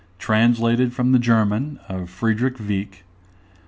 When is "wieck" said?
2.61-3.03